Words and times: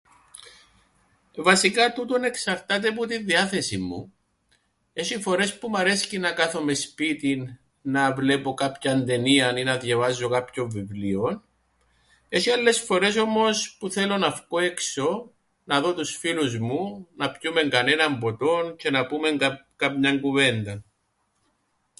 Βασικά 1.35 1.93
τούτον 1.93 2.23
εξαρτάται 2.23 2.91
που 2.91 3.05
την 3.05 3.25
διάθεσην 3.25 3.83
μου. 3.83 4.13
Έσ̆ει 4.93 5.21
φορές 5.21 5.59
που 5.59 5.69
μ' 5.69 5.75
αρέσκει 5.75 6.17
να 6.17 6.31
κάθομαι 6.31 6.73
σπίτιν 6.73 7.59
να 7.81 8.13
βλέπω 8.13 8.53
κάποιαν 8.53 9.05
ταινίαν 9.05 9.57
ή 9.57 9.63
να 9.63 9.77
διαβάζω 9.77 10.29
κάποιον 10.29 10.69
βιβλίον, 10.69 11.43
έσ̆ει 12.31 12.49
άλλες 12.51 12.79
φορές 12.79 13.15
όμως 13.17 13.75
που 13.79 13.89
θέλω 13.89 14.17
να 14.17 14.31
φκω 14.31 14.59
έξω 14.59 15.31
να 15.63 15.81
δω 15.81 15.93
τους 15.93 16.17
φίλους 16.17 16.59
μου, 16.59 17.07
να 17.15 17.31
πιούμεν 17.31 17.69
κανέναν 17.69 18.17
ποτόν 18.17 18.75
τζ̆αι 18.77 18.91
να 18.91 19.05
πούμεν... 19.05 19.37
καμιάν 19.75 20.21
κουβένταν. 20.21 20.85